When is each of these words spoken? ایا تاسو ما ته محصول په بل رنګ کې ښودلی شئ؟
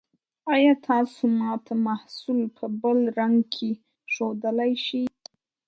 ایا 0.53 0.73
تاسو 0.89 1.21
ما 1.39 1.51
ته 1.65 1.73
محصول 1.87 2.39
په 2.57 2.65
بل 2.81 2.97
رنګ 3.17 3.37
کې 3.53 3.69
ښودلی 4.13 4.73
شئ؟ 4.85 5.03